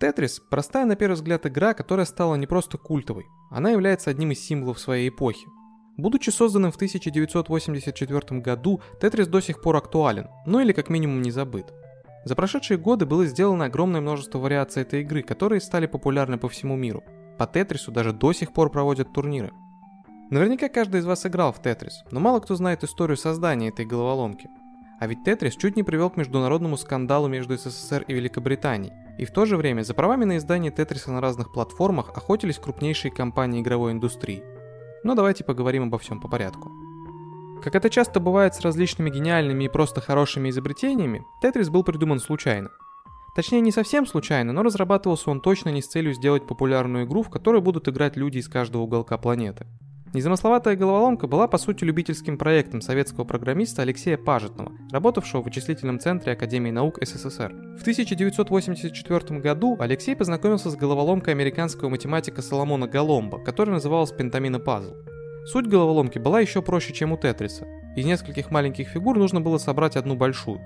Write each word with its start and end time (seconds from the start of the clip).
Тетрис– 0.00 0.40
простая 0.50 0.86
на 0.86 0.96
первый 0.96 1.16
взгляд 1.16 1.44
игра, 1.44 1.74
которая 1.74 2.06
стала 2.06 2.34
не 2.34 2.46
просто 2.46 2.78
культовой. 2.78 3.26
Она 3.50 3.68
является 3.68 4.08
одним 4.08 4.30
из 4.30 4.40
символов 4.40 4.80
своей 4.80 5.10
эпохи. 5.10 5.46
Будучи 5.98 6.30
созданным 6.30 6.72
в 6.72 6.76
1984 6.76 8.40
году, 8.40 8.80
Тетрис 8.98 9.26
до 9.26 9.42
сих 9.42 9.60
пор 9.60 9.76
актуален, 9.76 10.28
ну 10.46 10.58
или 10.60 10.72
как 10.72 10.88
минимум 10.88 11.20
не 11.20 11.30
забыт. 11.30 11.74
За 12.24 12.34
прошедшие 12.34 12.78
годы 12.78 13.04
было 13.04 13.26
сделано 13.26 13.66
огромное 13.66 14.00
множество 14.00 14.38
вариаций 14.38 14.82
этой 14.82 15.02
игры, 15.02 15.22
которые 15.22 15.60
стали 15.60 15.86
популярны 15.86 16.38
по 16.38 16.48
всему 16.48 16.76
миру. 16.76 17.04
По 17.38 17.46
Тетрису 17.46 17.92
даже 17.92 18.14
до 18.14 18.32
сих 18.32 18.54
пор 18.54 18.70
проводят 18.70 19.12
турниры. 19.12 19.52
Наверняка 20.30 20.70
каждый 20.70 21.00
из 21.00 21.04
вас 21.04 21.26
играл 21.26 21.52
в 21.52 21.60
Тетрис, 21.60 22.04
но 22.10 22.20
мало 22.20 22.40
кто 22.40 22.54
знает 22.54 22.84
историю 22.84 23.18
создания 23.18 23.68
этой 23.68 23.84
головоломки. 23.84 24.48
А 24.98 25.06
ведь 25.06 25.24
Тетрис 25.24 25.56
чуть 25.56 25.76
не 25.76 25.82
привел 25.82 26.08
к 26.08 26.16
международному 26.16 26.78
скандалу 26.78 27.28
между 27.28 27.58
СССР 27.58 28.04
и 28.06 28.14
Великобританией, 28.14 28.92
и 29.20 29.26
в 29.26 29.30
то 29.32 29.44
же 29.44 29.58
время 29.58 29.82
за 29.82 29.92
правами 29.92 30.24
на 30.24 30.38
издание 30.38 30.72
Тетриса 30.72 31.12
на 31.12 31.20
разных 31.20 31.52
платформах 31.52 32.08
охотились 32.16 32.58
крупнейшие 32.58 33.12
компании 33.12 33.60
игровой 33.60 33.92
индустрии. 33.92 34.42
Но 35.04 35.14
давайте 35.14 35.44
поговорим 35.44 35.84
обо 35.84 35.98
всем 35.98 36.22
по 36.22 36.28
порядку. 36.28 36.72
Как 37.62 37.74
это 37.74 37.90
часто 37.90 38.18
бывает 38.18 38.54
с 38.54 38.62
различными 38.62 39.10
гениальными 39.10 39.64
и 39.64 39.68
просто 39.68 40.00
хорошими 40.00 40.48
изобретениями, 40.48 41.26
Тетрис 41.42 41.68
был 41.68 41.84
придуман 41.84 42.18
случайно. 42.18 42.70
Точнее, 43.36 43.60
не 43.60 43.72
совсем 43.72 44.06
случайно, 44.06 44.54
но 44.54 44.62
разрабатывался 44.62 45.30
он 45.30 45.42
точно 45.42 45.68
не 45.68 45.82
с 45.82 45.88
целью 45.88 46.14
сделать 46.14 46.46
популярную 46.46 47.04
игру, 47.04 47.22
в 47.22 47.28
которой 47.28 47.60
будут 47.60 47.88
играть 47.88 48.16
люди 48.16 48.38
из 48.38 48.48
каждого 48.48 48.82
уголка 48.82 49.18
планеты. 49.18 49.66
Незамысловатая 50.12 50.74
головоломка 50.74 51.28
была 51.28 51.46
по 51.46 51.56
сути 51.56 51.84
любительским 51.84 52.36
проектом 52.36 52.80
советского 52.80 53.22
программиста 53.22 53.82
Алексея 53.82 54.16
Пажетного, 54.16 54.72
работавшего 54.90 55.40
в 55.40 55.44
вычислительном 55.44 56.00
центре 56.00 56.32
Академии 56.32 56.72
наук 56.72 56.98
СССР. 57.00 57.52
В 57.78 57.82
1984 57.82 59.38
году 59.38 59.76
Алексей 59.78 60.16
познакомился 60.16 60.68
с 60.70 60.74
головоломкой 60.74 61.32
американского 61.34 61.90
математика 61.90 62.42
Соломона 62.42 62.88
Галомба, 62.88 63.38
которая 63.38 63.74
называлась 63.74 64.10
Пентамина 64.10 64.58
Пазл. 64.58 64.94
Суть 65.46 65.68
головоломки 65.68 66.18
была 66.18 66.40
еще 66.40 66.60
проще, 66.60 66.92
чем 66.92 67.12
у 67.12 67.16
Тетриса. 67.16 67.68
Из 67.94 68.04
нескольких 68.04 68.50
маленьких 68.50 68.88
фигур 68.88 69.16
нужно 69.16 69.40
было 69.40 69.58
собрать 69.58 69.94
одну 69.94 70.16
большую. 70.16 70.60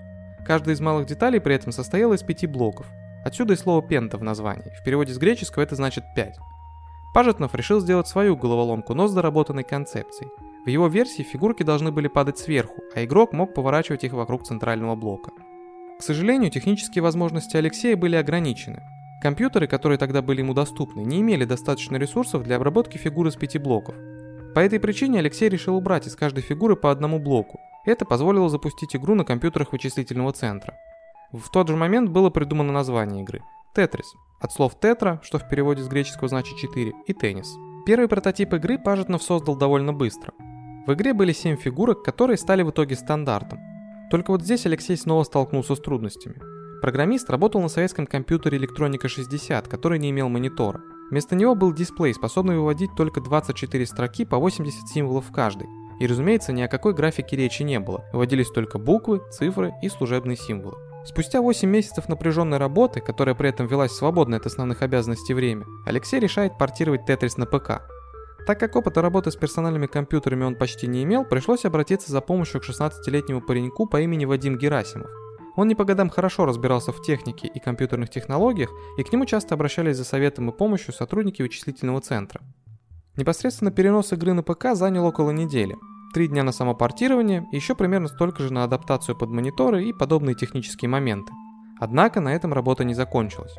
Каждая 0.46 0.74
из 0.74 0.80
малых 0.80 1.06
деталей 1.06 1.38
при 1.38 1.54
этом 1.54 1.70
состояла 1.70 2.14
из 2.14 2.22
пяти 2.22 2.46
блоков. 2.46 2.86
Отсюда 3.26 3.52
и 3.52 3.56
слово 3.56 3.86
«пента» 3.86 4.16
в 4.16 4.22
названии. 4.22 4.72
В 4.80 4.82
переводе 4.84 5.12
с 5.12 5.18
греческого 5.18 5.62
это 5.62 5.76
значит 5.76 6.04
«пять». 6.16 6.38
Пажетнов 7.14 7.54
решил 7.54 7.78
сделать 7.78 8.08
свою 8.08 8.36
головоломку, 8.36 8.92
но 8.92 9.06
с 9.06 9.14
доработанной 9.14 9.62
концепцией. 9.62 10.32
В 10.66 10.68
его 10.68 10.88
версии 10.88 11.22
фигурки 11.22 11.62
должны 11.62 11.92
были 11.92 12.08
падать 12.08 12.38
сверху, 12.38 12.82
а 12.92 13.04
игрок 13.04 13.32
мог 13.32 13.54
поворачивать 13.54 14.02
их 14.02 14.12
вокруг 14.14 14.42
центрального 14.42 14.96
блока. 14.96 15.30
К 15.96 16.02
сожалению, 16.02 16.50
технические 16.50 17.02
возможности 17.02 17.56
Алексея 17.56 17.96
были 17.96 18.16
ограничены. 18.16 18.82
Компьютеры, 19.22 19.68
которые 19.68 19.96
тогда 19.96 20.22
были 20.22 20.40
ему 20.40 20.54
доступны, 20.54 21.02
не 21.02 21.20
имели 21.20 21.44
достаточно 21.44 21.96
ресурсов 21.96 22.42
для 22.42 22.56
обработки 22.56 22.98
фигур 22.98 23.28
из 23.28 23.36
пяти 23.36 23.58
блоков. 23.58 23.94
По 24.52 24.58
этой 24.58 24.80
причине 24.80 25.20
Алексей 25.20 25.48
решил 25.48 25.76
убрать 25.76 26.08
из 26.08 26.16
каждой 26.16 26.40
фигуры 26.40 26.74
по 26.74 26.90
одному 26.90 27.20
блоку. 27.20 27.60
Это 27.86 28.04
позволило 28.04 28.48
запустить 28.48 28.96
игру 28.96 29.14
на 29.14 29.24
компьютерах 29.24 29.70
вычислительного 29.70 30.32
центра. 30.32 30.74
В 31.30 31.48
тот 31.48 31.68
же 31.68 31.76
момент 31.76 32.10
было 32.10 32.30
придумано 32.30 32.72
название 32.72 33.22
игры– 33.22 33.40
Тетрис, 33.74 34.14
от 34.38 34.52
слов 34.52 34.78
тетра, 34.80 35.20
что 35.24 35.38
в 35.38 35.48
переводе 35.48 35.82
с 35.82 35.88
греческого 35.88 36.28
значит 36.28 36.56
4, 36.58 36.92
и 37.08 37.12
теннис. 37.12 37.56
Первый 37.84 38.06
прототип 38.06 38.54
игры 38.54 38.78
Пажетнов 38.78 39.20
создал 39.20 39.56
довольно 39.56 39.92
быстро. 39.92 40.32
В 40.86 40.92
игре 40.92 41.12
были 41.12 41.32
7 41.32 41.56
фигурок, 41.56 42.04
которые 42.04 42.36
стали 42.36 42.62
в 42.62 42.70
итоге 42.70 42.94
стандартом. 42.94 43.58
Только 44.12 44.30
вот 44.30 44.42
здесь 44.42 44.64
Алексей 44.66 44.96
снова 44.96 45.24
столкнулся 45.24 45.74
с 45.74 45.80
трудностями. 45.80 46.36
Программист 46.82 47.28
работал 47.30 47.60
на 47.60 47.68
советском 47.68 48.06
компьютере 48.06 48.58
Электроника 48.58 49.08
60, 49.08 49.66
который 49.66 49.98
не 49.98 50.10
имел 50.10 50.28
монитора. 50.28 50.80
Вместо 51.10 51.34
него 51.34 51.56
был 51.56 51.72
дисплей, 51.72 52.14
способный 52.14 52.56
выводить 52.56 52.94
только 52.96 53.20
24 53.20 53.86
строки 53.86 54.24
по 54.24 54.38
80 54.38 54.88
символов 54.88 55.26
в 55.26 55.32
каждой. 55.32 55.66
И 55.98 56.06
разумеется, 56.06 56.52
ни 56.52 56.62
о 56.62 56.68
какой 56.68 56.94
графике 56.94 57.36
речи 57.36 57.64
не 57.64 57.80
было, 57.80 58.04
выводились 58.12 58.50
только 58.50 58.78
буквы, 58.78 59.20
цифры 59.32 59.72
и 59.82 59.88
служебные 59.88 60.36
символы. 60.36 60.76
Спустя 61.04 61.42
8 61.42 61.68
месяцев 61.68 62.08
напряженной 62.08 62.56
работы, 62.56 63.00
которая 63.00 63.34
при 63.34 63.50
этом 63.50 63.66
велась 63.66 63.92
свободное 63.92 64.38
от 64.38 64.46
основных 64.46 64.80
обязанностей 64.80 65.34
время, 65.34 65.66
Алексей 65.84 66.18
решает 66.18 66.56
портировать 66.56 67.04
Тетрис 67.04 67.36
на 67.36 67.44
ПК. 67.44 67.82
Так 68.46 68.58
как 68.58 68.74
опыта 68.76 69.02
работы 69.02 69.30
с 69.30 69.36
персональными 69.36 69.86
компьютерами 69.86 70.44
он 70.44 70.56
почти 70.56 70.86
не 70.86 71.02
имел, 71.04 71.24
пришлось 71.24 71.64
обратиться 71.64 72.10
за 72.10 72.20
помощью 72.20 72.60
к 72.60 72.64
16-летнему 72.64 73.42
пареньку 73.42 73.86
по 73.86 74.00
имени 74.00 74.24
Вадим 74.24 74.56
Герасимов. 74.56 75.10
Он 75.56 75.68
не 75.68 75.74
по 75.74 75.84
годам 75.84 76.10
хорошо 76.10 76.46
разбирался 76.46 76.90
в 76.92 77.00
технике 77.02 77.48
и 77.48 77.60
компьютерных 77.60 78.10
технологиях, 78.10 78.70
и 78.98 79.02
к 79.02 79.12
нему 79.12 79.24
часто 79.24 79.54
обращались 79.54 79.96
за 79.98 80.04
советом 80.04 80.50
и 80.50 80.56
помощью 80.56 80.94
сотрудники 80.94 81.42
вычислительного 81.42 82.00
центра. 82.00 82.40
Непосредственно 83.16 83.70
перенос 83.70 84.12
игры 84.12 84.32
на 84.32 84.42
ПК 84.42 84.74
занял 84.74 85.04
около 85.06 85.30
недели. 85.30 85.76
Три 86.14 86.28
дня 86.28 86.44
на 86.44 86.52
самопортирование 86.52 87.44
и 87.50 87.56
еще 87.56 87.74
примерно 87.74 88.06
столько 88.06 88.40
же 88.40 88.52
на 88.52 88.62
адаптацию 88.62 89.16
под 89.16 89.30
мониторы 89.30 89.84
и 89.84 89.92
подобные 89.92 90.36
технические 90.36 90.88
моменты. 90.88 91.32
Однако 91.80 92.20
на 92.20 92.32
этом 92.32 92.52
работа 92.52 92.84
не 92.84 92.94
закончилась. 92.94 93.52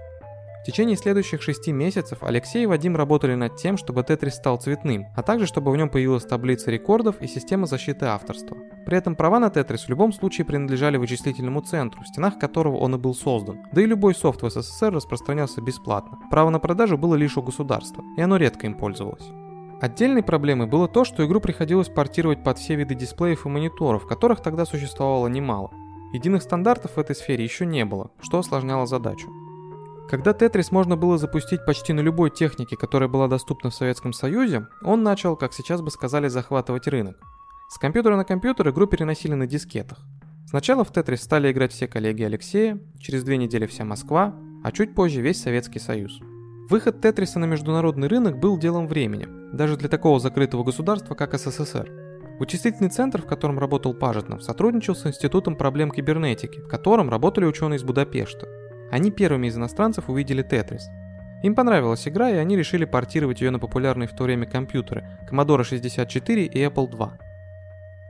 В 0.61 0.65
течение 0.65 0.95
следующих 0.95 1.41
шести 1.41 1.73
месяцев 1.73 2.19
Алексей 2.21 2.63
и 2.63 2.65
Вадим 2.65 2.95
работали 2.95 3.35
над 3.35 3.57
тем, 3.57 3.75
чтобы 3.75 4.03
Тетрис 4.03 4.35
стал 4.35 4.55
цветным, 4.55 5.05
а 5.17 5.21
также 5.21 5.47
чтобы 5.47 5.69
в 5.69 5.75
нем 5.75 5.89
появилась 5.89 6.23
таблица 6.23 6.71
рекордов 6.71 7.21
и 7.21 7.27
система 7.27 7.67
защиты 7.67 8.05
авторства. 8.05 8.55
При 8.85 8.97
этом 8.97 9.17
права 9.17 9.39
на 9.39 9.49
Тетрис 9.49 9.83
в 9.83 9.89
любом 9.89 10.13
случае 10.13 10.45
принадлежали 10.45 10.95
вычислительному 10.95 11.59
центру, 11.59 12.03
в 12.03 12.07
стенах 12.07 12.39
которого 12.39 12.77
он 12.77 12.95
и 12.95 12.97
был 12.97 13.13
создан. 13.13 13.63
Да 13.73 13.81
и 13.81 13.85
любой 13.85 14.15
софт 14.15 14.43
в 14.43 14.49
СССР 14.49 14.93
распространялся 14.93 15.61
бесплатно. 15.61 16.19
Право 16.31 16.49
на 16.49 16.59
продажу 16.59 16.97
было 16.97 17.15
лишь 17.15 17.35
у 17.35 17.43
государства, 17.43 18.01
и 18.15 18.21
оно 18.21 18.37
редко 18.37 18.65
им 18.65 18.75
пользовалось. 18.75 19.29
Отдельной 19.81 20.23
проблемой 20.23 20.67
было 20.67 20.87
то, 20.87 21.03
что 21.03 21.25
игру 21.25 21.41
приходилось 21.41 21.89
портировать 21.89 22.43
под 22.43 22.57
все 22.57 22.75
виды 22.75 22.95
дисплеев 22.95 23.45
и 23.45 23.49
мониторов, 23.49 24.07
которых 24.07 24.41
тогда 24.41 24.65
существовало 24.65 25.27
немало. 25.27 25.71
Единых 26.13 26.43
стандартов 26.43 26.95
в 26.95 26.99
этой 26.99 27.15
сфере 27.15 27.43
еще 27.43 27.65
не 27.65 27.83
было, 27.83 28.11
что 28.21 28.39
осложняло 28.39 28.87
задачу. 28.87 29.29
Когда 30.09 30.33
Тетрис 30.33 30.71
можно 30.71 30.95
было 30.95 31.17
запустить 31.17 31.65
почти 31.65 31.91
на 31.91 31.99
любой 31.99 32.29
технике, 32.29 32.77
которая 32.77 33.09
была 33.09 33.27
доступна 33.27 33.69
в 33.69 33.75
Советском 33.75 34.13
Союзе, 34.13 34.67
он 34.81 35.03
начал, 35.03 35.35
как 35.35 35.51
сейчас 35.51 35.81
бы 35.81 35.91
сказали, 35.91 36.27
захватывать 36.27 36.87
рынок. 36.87 37.17
С 37.67 37.77
компьютера 37.77 38.15
на 38.15 38.23
компьютер 38.23 38.69
игру 38.69 38.85
переносили 38.85 39.33
на 39.33 39.47
дискетах. 39.47 39.99
Сначала 40.47 40.85
в 40.85 40.93
Тетрис 40.93 41.21
стали 41.21 41.51
играть 41.51 41.73
все 41.73 41.87
коллеги 41.87 42.23
Алексея, 42.23 42.79
через 42.99 43.23
две 43.23 43.37
недели 43.37 43.65
вся 43.65 43.83
Москва, 43.83 44.35
а 44.63 44.71
чуть 44.71 44.93
позже 44.93 45.21
весь 45.21 45.41
Советский 45.41 45.79
Союз. 45.79 46.21
Выход 46.67 46.99
Тетриса 46.99 47.37
на 47.37 47.45
международный 47.45 48.07
рынок 48.07 48.39
был 48.39 48.57
делом 48.57 48.87
времени, 48.87 49.27
даже 49.55 49.77
для 49.77 49.87
такого 49.87 50.19
закрытого 50.19 50.63
государства, 50.63 51.13
как 51.13 51.35
СССР. 51.35 51.91
Вычислительный 52.39 52.89
центр, 52.89 53.21
в 53.21 53.27
котором 53.27 53.59
работал 53.59 53.93
Пажетнов, 53.93 54.41
сотрудничал 54.41 54.95
с 54.95 55.05
Институтом 55.05 55.57
проблем 55.57 55.91
кибернетики, 55.91 56.61
в 56.61 56.67
котором 56.67 57.11
работали 57.11 57.45
ученые 57.45 57.77
из 57.77 57.83
Будапешта. 57.83 58.47
Они 58.89 59.11
первыми 59.11 59.45
из 59.45 59.55
иностранцев 59.55 60.09
увидели 60.09 60.41
Тетрис. 60.41 60.89
Им 61.43 61.53
понравилась 61.53 62.07
игра, 62.07 62.31
и 62.31 62.37
они 62.37 62.57
решили 62.57 62.85
портировать 62.85 63.41
ее 63.41 63.51
на 63.51 63.59
популярные 63.59 64.07
в 64.07 64.15
то 64.15 64.23
время 64.23 64.47
компьютеры 64.47 65.07
Commodore 65.29 65.63
64 65.63 66.45
и 66.45 66.65
Apple 66.65 66.89
II. 66.89 67.11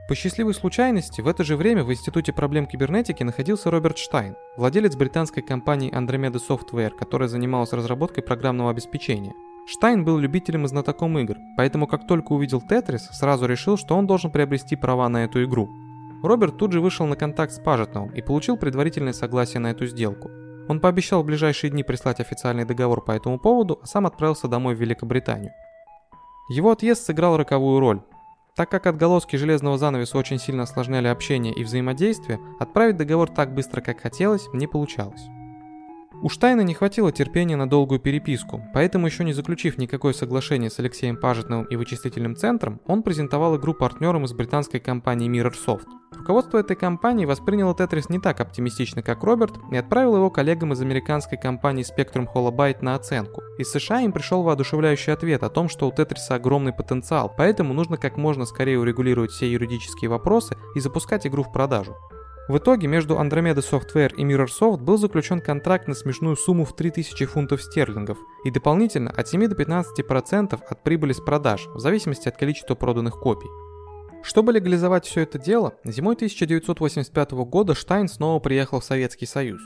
По 0.08 0.14
счастливой 0.14 0.54
случайности, 0.54 1.20
в 1.20 1.26
это 1.26 1.42
же 1.42 1.56
время 1.56 1.82
в 1.82 1.90
Институте 1.92 2.32
проблем 2.32 2.66
кибернетики 2.66 3.24
находился 3.24 3.72
Роберт 3.72 3.98
Штайн, 3.98 4.36
владелец 4.56 4.94
британской 4.94 5.42
компании 5.42 5.92
Andromeda 5.92 6.38
Software, 6.48 6.90
которая 6.90 7.28
занималась 7.28 7.72
разработкой 7.72 8.22
программного 8.22 8.70
обеспечения. 8.70 9.34
Штайн 9.66 10.04
был 10.04 10.18
любителем 10.18 10.64
и 10.64 10.68
знатоком 10.68 11.18
игр, 11.18 11.36
поэтому 11.56 11.88
как 11.88 12.06
только 12.06 12.34
увидел 12.34 12.60
Тетрис, 12.60 13.08
сразу 13.10 13.46
решил, 13.46 13.76
что 13.76 13.96
он 13.96 14.06
должен 14.06 14.30
приобрести 14.30 14.76
права 14.76 15.08
на 15.08 15.24
эту 15.24 15.42
игру. 15.42 15.68
Роберт 16.22 16.56
тут 16.56 16.70
же 16.70 16.80
вышел 16.80 17.04
на 17.06 17.16
контакт 17.16 17.52
с 17.52 17.58
Пажетновым 17.58 18.10
и 18.10 18.22
получил 18.22 18.56
предварительное 18.56 19.12
согласие 19.12 19.58
на 19.58 19.72
эту 19.72 19.86
сделку. 19.86 20.30
Он 20.68 20.78
пообещал 20.78 21.24
в 21.24 21.26
ближайшие 21.26 21.72
дни 21.72 21.82
прислать 21.82 22.20
официальный 22.20 22.64
договор 22.64 23.04
по 23.04 23.10
этому 23.10 23.40
поводу, 23.40 23.80
а 23.82 23.86
сам 23.86 24.06
отправился 24.06 24.46
домой 24.46 24.76
в 24.76 24.80
Великобританию. 24.80 25.50
Его 26.48 26.70
отъезд 26.70 27.04
сыграл 27.04 27.36
роковую 27.36 27.80
роль. 27.80 28.02
Так 28.56 28.70
как 28.70 28.86
отголоски 28.86 29.36
железного 29.36 29.76
занавеса 29.76 30.16
очень 30.16 30.38
сильно 30.38 30.62
осложняли 30.62 31.08
общение 31.08 31.52
и 31.52 31.62
взаимодействие, 31.62 32.40
отправить 32.58 32.96
договор 32.96 33.28
так 33.28 33.54
быстро, 33.54 33.82
как 33.82 34.00
хотелось, 34.00 34.48
не 34.54 34.66
получалось. 34.66 35.28
У 36.22 36.28
Штайна 36.30 36.62
не 36.62 36.72
хватило 36.72 37.12
терпения 37.12 37.56
на 37.56 37.68
долгую 37.68 38.00
переписку, 38.00 38.62
поэтому 38.72 39.06
еще 39.06 39.22
не 39.22 39.34
заключив 39.34 39.76
никакое 39.76 40.14
соглашение 40.14 40.70
с 40.70 40.78
Алексеем 40.78 41.16
Пажетновым 41.16 41.66
и 41.66 41.76
вычислительным 41.76 42.34
центром, 42.36 42.80
он 42.86 43.02
презентовал 43.02 43.56
игру 43.56 43.74
партнерам 43.74 44.24
из 44.24 44.32
британской 44.32 44.80
компании 44.80 45.30
MirrorSoft. 45.30 45.86
Руководство 46.12 46.58
этой 46.58 46.74
компании 46.74 47.26
восприняло 47.26 47.74
Тетрис 47.74 48.08
не 48.08 48.18
так 48.18 48.40
оптимистично, 48.40 49.02
как 49.02 49.22
Роберт, 49.22 49.58
и 49.70 49.76
отправило 49.76 50.16
его 50.16 50.30
коллегам 50.30 50.72
из 50.72 50.80
американской 50.80 51.38
компании 51.38 51.84
Spectrum 51.84 52.26
Holobyte 52.34 52.78
на 52.80 52.94
оценку. 52.94 53.42
Из 53.58 53.70
США 53.70 54.00
им 54.00 54.12
пришел 54.12 54.42
воодушевляющий 54.42 55.12
ответ 55.12 55.42
о 55.42 55.50
том, 55.50 55.68
что 55.68 55.86
у 55.86 55.92
Тетриса 55.92 56.36
огромный 56.36 56.72
потенциал, 56.72 57.32
поэтому 57.36 57.74
нужно 57.74 57.98
как 57.98 58.16
можно 58.16 58.46
скорее 58.46 58.80
урегулировать 58.80 59.32
все 59.32 59.52
юридические 59.52 60.08
вопросы 60.08 60.56
и 60.74 60.80
запускать 60.80 61.26
игру 61.26 61.42
в 61.42 61.52
продажу. 61.52 61.94
В 62.48 62.58
итоге 62.58 62.86
между 62.86 63.16
Andromeda 63.16 63.56
Software 63.56 64.14
и 64.14 64.24
Mirrorsoft 64.24 64.78
был 64.78 64.98
заключен 64.98 65.40
контракт 65.40 65.88
на 65.88 65.94
смешную 65.94 66.36
сумму 66.36 66.64
в 66.64 66.76
3000 66.76 67.26
фунтов 67.26 67.60
стерлингов 67.60 68.18
и 68.44 68.52
дополнительно 68.52 69.10
от 69.10 69.26
7 69.26 69.48
до 69.48 69.56
15% 69.56 70.60
от 70.68 70.82
прибыли 70.84 71.12
с 71.12 71.20
продаж, 71.20 71.66
в 71.74 71.80
зависимости 71.80 72.28
от 72.28 72.36
количества 72.36 72.76
проданных 72.76 73.18
копий. 73.18 73.50
Чтобы 74.22 74.52
легализовать 74.52 75.06
все 75.06 75.22
это 75.22 75.40
дело, 75.40 75.74
зимой 75.84 76.14
1985 76.14 77.32
года 77.32 77.74
Штайн 77.74 78.06
снова 78.06 78.38
приехал 78.38 78.78
в 78.78 78.84
Советский 78.84 79.26
Союз. 79.26 79.60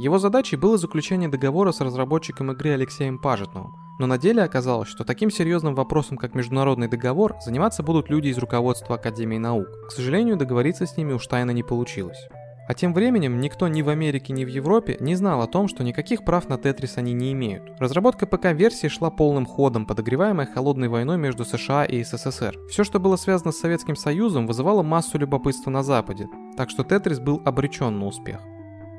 Его 0.00 0.18
задачей 0.18 0.56
было 0.56 0.78
заключение 0.78 1.28
договора 1.28 1.70
с 1.70 1.80
разработчиком 1.80 2.50
игры 2.50 2.70
Алексеем 2.70 3.20
Пажетновым, 3.20 3.72
но 3.98 4.06
на 4.06 4.18
деле 4.18 4.42
оказалось, 4.42 4.88
что 4.88 5.04
таким 5.04 5.30
серьезным 5.30 5.74
вопросом, 5.74 6.16
как 6.16 6.34
международный 6.34 6.88
договор, 6.88 7.36
заниматься 7.44 7.82
будут 7.82 8.10
люди 8.10 8.28
из 8.28 8.38
руководства 8.38 8.96
Академии 8.96 9.38
наук. 9.38 9.68
К 9.88 9.92
сожалению, 9.92 10.36
договориться 10.36 10.86
с 10.86 10.96
ними 10.96 11.12
у 11.12 11.18
Штайна 11.18 11.50
не 11.50 11.62
получилось. 11.62 12.28
А 12.68 12.74
тем 12.74 12.92
временем 12.92 13.40
никто 13.40 13.68
ни 13.68 13.80
в 13.82 13.88
Америке, 13.88 14.32
ни 14.32 14.44
в 14.44 14.48
Европе 14.48 14.96
не 14.98 15.14
знал 15.14 15.40
о 15.40 15.46
том, 15.46 15.68
что 15.68 15.84
никаких 15.84 16.24
прав 16.24 16.48
на 16.48 16.58
Тетрис 16.58 16.96
они 16.96 17.12
не 17.12 17.32
имеют. 17.32 17.62
Разработка 17.78 18.26
ПК-версии 18.26 18.88
шла 18.88 19.10
полным 19.10 19.46
ходом, 19.46 19.86
подогреваемая 19.86 20.46
холодной 20.46 20.88
войной 20.88 21.16
между 21.16 21.44
США 21.44 21.84
и 21.84 22.02
СССР. 22.02 22.58
Все, 22.68 22.82
что 22.82 22.98
было 22.98 23.16
связано 23.16 23.52
с 23.52 23.60
Советским 23.60 23.94
Союзом, 23.94 24.48
вызывало 24.48 24.82
массу 24.82 25.16
любопытства 25.16 25.70
на 25.70 25.84
Западе, 25.84 26.28
так 26.56 26.68
что 26.70 26.82
Тетрис 26.82 27.20
был 27.20 27.40
обречен 27.44 28.00
на 28.00 28.06
успех. 28.06 28.40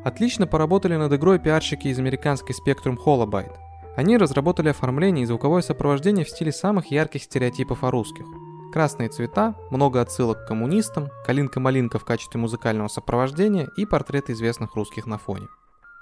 Отлично 0.06 0.48
поработали 0.48 0.96
над 0.96 1.12
игрой 1.12 1.38
пиарщики 1.38 1.90
из 1.90 2.00
американской 2.00 2.56
Spectrum 2.56 2.96
Holobyte. 3.06 3.67
Они 3.98 4.16
разработали 4.16 4.70
оформление 4.70 5.24
и 5.24 5.26
звуковое 5.26 5.64
сопровождение 5.64 6.24
в 6.24 6.30
стиле 6.30 6.52
самых 6.52 6.92
ярких 6.92 7.24
стереотипов 7.24 7.84
о 7.84 7.90
русских. 7.90 8.26
Красные 8.72 9.10
цвета, 9.10 9.56
много 9.72 10.02
отсылок 10.02 10.46
к 10.46 10.48
коммунистам, 10.48 11.10
калинка-малинка 11.26 11.98
в 11.98 12.06
качестве 12.06 12.40
музыкального 12.40 12.90
сопровождения 12.90 13.68
и 13.76 13.88
портреты 13.88 14.34
известных 14.34 14.76
русских 14.76 15.08
на 15.08 15.18
фоне. 15.18 15.48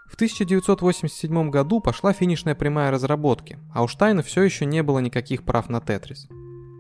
В 0.08 0.16
1987 0.16 1.50
году 1.50 1.80
пошла 1.80 2.12
финишная 2.12 2.54
прямая 2.54 2.92
разработки, 2.92 3.60
а 3.74 3.82
у 3.82 3.88
Штайна 3.88 4.24
все 4.24 4.44
еще 4.44 4.66
не 4.66 4.84
было 4.84 5.00
никаких 5.00 5.44
прав 5.44 5.70
на 5.70 5.80
Тетрис. 5.80 6.28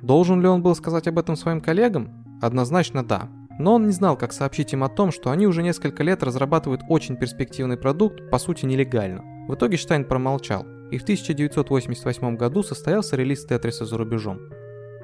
Должен 0.01 0.41
ли 0.41 0.49
он 0.49 0.61
был 0.61 0.75
сказать 0.75 1.07
об 1.07 1.17
этом 1.17 1.37
своим 1.37 1.61
коллегам? 1.61 2.39
Однозначно 2.41 3.05
да. 3.05 3.29
Но 3.57 3.75
он 3.75 3.87
не 3.87 3.93
знал, 3.93 4.17
как 4.17 4.33
сообщить 4.33 4.73
им 4.73 4.83
о 4.83 4.89
том, 4.89 5.13
что 5.13 5.31
они 5.31 5.47
уже 5.47 5.63
несколько 5.63 6.03
лет 6.03 6.23
разрабатывают 6.23 6.81
очень 6.89 7.15
перспективный 7.15 7.77
продукт, 7.77 8.29
по 8.29 8.37
сути 8.37 8.65
нелегально. 8.65 9.23
В 9.47 9.55
итоге 9.55 9.77
Штайн 9.77 10.03
промолчал, 10.03 10.65
и 10.91 10.97
в 10.97 11.03
1988 11.03 12.35
году 12.35 12.63
состоялся 12.63 13.15
релиз 13.15 13.45
Тетриса 13.45 13.85
за 13.85 13.97
рубежом. 13.97 14.39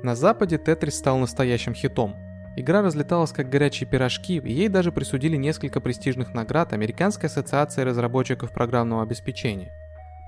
На 0.04 0.16
Западе 0.16 0.58
Тетрис 0.58 0.96
стал 0.96 1.18
настоящим 1.18 1.74
хитом. 1.74 2.16
Игра 2.58 2.82
разлеталась 2.82 3.32
как 3.32 3.50
горячие 3.50 3.90
пирожки, 3.90 4.38
и 4.38 4.52
ей 4.52 4.68
даже 4.68 4.92
присудили 4.92 5.38
несколько 5.38 5.80
престижных 5.80 6.34
наград 6.34 6.74
Американской 6.74 7.30
ассоциации 7.30 7.82
разработчиков 7.84 8.52
программного 8.52 9.04
обеспечения. 9.04 9.72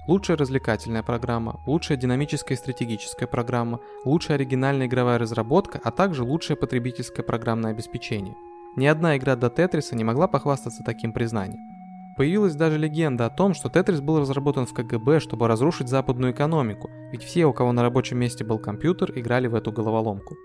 Лучшая 0.07 0.37
развлекательная 0.37 1.01
программа, 1.01 1.61
лучшая 1.65 1.97
динамическая 1.97 2.57
и 2.57 2.59
стратегическая 2.59 3.25
программа, 3.25 3.79
лучшая 4.05 4.37
оригинальная 4.37 4.87
игровая 4.87 5.17
разработка, 5.17 5.79
а 5.83 5.91
также 5.91 6.23
лучшее 6.23 6.57
потребительское 6.57 7.25
программное 7.25 7.71
обеспечение. 7.71 8.35
Ни 8.75 8.85
одна 8.85 9.17
игра 9.17 9.35
до 9.35 9.49
Тетриса 9.49 9.95
не 9.95 10.03
могла 10.03 10.27
похвастаться 10.27 10.83
таким 10.83 11.13
признанием. 11.13 11.82
Появилась 12.15 12.55
даже 12.55 12.77
легенда 12.77 13.25
о 13.25 13.29
том, 13.29 13.53
что 13.53 13.69
Тетрис 13.69 13.99
был 13.99 14.19
разработан 14.19 14.65
в 14.65 14.73
КГБ, 14.73 15.19
чтобы 15.19 15.47
разрушить 15.47 15.89
западную 15.89 16.31
экономику, 16.31 16.89
ведь 17.11 17.23
все, 17.23 17.45
у 17.45 17.53
кого 17.53 17.71
на 17.71 17.81
рабочем 17.81 18.19
месте 18.19 18.43
был 18.43 18.59
компьютер, 18.59 19.11
играли 19.15 19.47
в 19.47 19.55
эту 19.55 19.71
головоломку. 19.71 20.35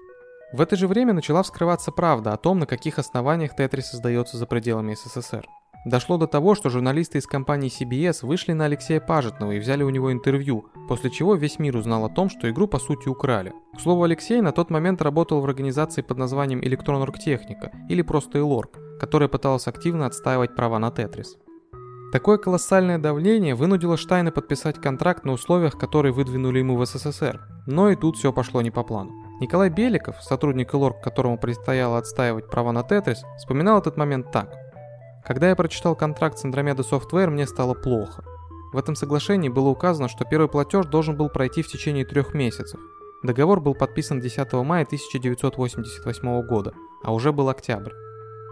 В 0.53 0.63
это 0.63 0.77
же 0.77 0.89
время 0.89 1.13
начала 1.13 1.43
вскрываться 1.43 1.93
правда 1.93 2.33
о 2.33 2.39
том, 2.39 2.59
на 2.59 2.67
каких 2.67 2.99
основаниях 2.99 3.55
Тетрис 3.55 3.91
создается 3.91 4.39
за 4.39 4.47
пределами 4.47 4.95
СССР. 4.95 5.47
Дошло 5.85 6.17
до 6.17 6.27
того, 6.27 6.55
что 6.55 6.71
журналисты 6.71 7.19
из 7.19 7.27
компании 7.27 7.71
CBS 7.71 8.27
вышли 8.27 8.53
на 8.53 8.65
Алексея 8.65 9.01
Пажетного 9.01 9.53
и 9.53 9.59
взяли 9.59 9.83
у 9.83 9.91
него 9.91 10.11
интервью, 10.11 10.71
после 10.89 11.11
чего 11.11 11.35
весь 11.35 11.59
мир 11.59 11.77
узнал 11.77 12.05
о 12.05 12.09
том, 12.09 12.31
что 12.31 12.51
игру 12.51 12.67
по 12.67 12.79
сути 12.79 13.09
украли. 13.09 13.53
К 13.77 13.81
слову, 13.81 14.03
Алексей 14.05 14.41
на 14.41 14.53
тот 14.53 14.71
момент 14.71 15.03
работал 15.03 15.41
в 15.41 15.45
организации 15.45 16.03
под 16.03 16.17
названием 16.17 16.65
Электроноргтехника 16.65 17.71
или 17.89 18.03
просто 18.03 18.39
Элорг, 18.39 18.79
которая 18.99 19.29
пыталась 19.29 19.69
активно 19.69 20.07
отстаивать 20.07 20.57
права 20.57 20.79
на 20.79 20.91
Тетрис. 20.91 21.37
Такое 22.11 22.39
колоссальное 22.39 22.99
давление 22.99 23.55
вынудило 23.55 23.99
Штайна 23.99 24.33
подписать 24.33 24.81
контракт 24.81 25.27
на 25.27 25.33
условиях, 25.33 25.77
которые 25.77 26.13
выдвинули 26.13 26.61
ему 26.61 26.77
в 26.77 26.87
СССР. 26.87 27.39
Но 27.67 27.91
и 27.91 27.97
тут 27.97 28.17
все 28.17 28.33
пошло 28.33 28.63
не 28.63 28.71
по 28.71 28.83
плану. 28.83 29.11
Николай 29.41 29.69
Беликов, 29.69 30.23
сотрудник 30.23 30.73
ИЛОРГ, 30.73 31.03
которому 31.03 31.37
предстояло 31.37 31.99
отстаивать 31.99 32.49
права 32.49 32.73
на 32.73 32.83
Тетрис, 32.83 33.23
вспоминал 33.37 33.79
этот 33.79 33.99
момент 33.99 34.33
так. 34.33 34.55
«Когда 35.23 35.51
я 35.51 35.57
прочитал 35.57 35.95
контракт 35.95 36.39
с 36.39 36.47
Andromeda 36.47 36.79
Software, 36.79 37.29
мне 37.29 37.47
стало 37.47 37.75
плохо. 37.75 38.25
В 38.73 38.79
этом 38.79 38.95
соглашении 38.95 39.51
было 39.51 39.69
указано, 39.69 40.09
что 40.09 40.25
первый 40.25 40.49
платеж 40.49 40.87
должен 40.87 41.15
был 41.15 41.29
пройти 41.29 41.61
в 41.63 41.69
течение 41.69 42.07
трех 42.07 42.33
месяцев. 42.33 42.81
Договор 43.23 43.61
был 43.61 43.75
подписан 43.75 44.21
10 44.21 44.53
мая 44.65 44.85
1988 44.85 46.47
года, 46.47 46.73
а 47.03 47.13
уже 47.13 47.33
был 47.33 47.51
октябрь. 47.51 47.93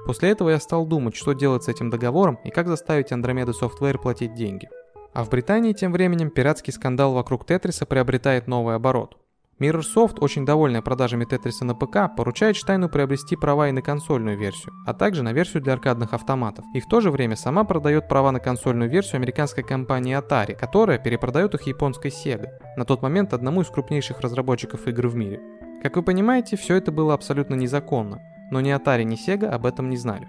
После 0.06 0.30
этого 0.30 0.50
я 0.50 0.60
стал 0.60 0.86
думать, 0.86 1.16
что 1.16 1.32
делать 1.32 1.64
с 1.64 1.68
этим 1.68 1.90
договором 1.90 2.38
и 2.44 2.50
как 2.50 2.68
заставить 2.68 3.10
Andromeda 3.10 3.52
Software 3.60 3.98
платить 3.98 4.34
деньги. 4.34 4.68
А 5.12 5.24
в 5.24 5.30
Британии 5.30 5.72
тем 5.72 5.92
временем 5.92 6.30
пиратский 6.30 6.72
скандал 6.72 7.12
вокруг 7.12 7.44
Тетриса 7.44 7.86
приобретает 7.86 8.46
новый 8.46 8.76
оборот. 8.76 9.16
Mirrorsoft, 9.58 10.18
очень 10.20 10.44
довольная 10.44 10.82
продажами 10.82 11.24
Тетриса 11.24 11.64
на 11.64 11.74
ПК, 11.74 12.14
поручает 12.14 12.54
Штайну 12.54 12.88
приобрести 12.88 13.34
права 13.34 13.68
и 13.68 13.72
на 13.72 13.82
консольную 13.82 14.38
версию, 14.38 14.74
а 14.86 14.94
также 14.94 15.22
на 15.24 15.32
версию 15.32 15.62
для 15.62 15.72
аркадных 15.72 16.12
автоматов. 16.12 16.64
И 16.74 16.80
в 16.80 16.86
то 16.86 17.00
же 17.00 17.10
время 17.10 17.34
сама 17.34 17.64
продает 17.64 18.06
права 18.06 18.30
на 18.30 18.38
консольную 18.38 18.88
версию 18.88 19.16
американской 19.16 19.64
компании 19.64 20.16
Atari, 20.16 20.54
которая 20.54 20.98
перепродает 20.98 21.54
их 21.54 21.62
японской 21.62 22.10
Sega, 22.10 22.50
на 22.76 22.84
тот 22.84 23.02
момент 23.02 23.32
одному 23.32 23.62
из 23.62 23.68
крупнейших 23.68 24.20
разработчиков 24.20 24.86
игр 24.86 25.08
в 25.08 25.16
мире. 25.16 25.40
Как 25.82 25.96
вы 25.96 26.02
понимаете, 26.02 26.56
все 26.56 26.76
это 26.76 26.92
было 26.92 27.14
абсолютно 27.14 27.54
незаконно 27.54 28.20
но 28.50 28.60
ни 28.60 28.74
Atari, 28.74 29.04
ни 29.04 29.16
Sega 29.16 29.46
об 29.46 29.66
этом 29.66 29.90
не 29.90 29.96
знали. 29.96 30.28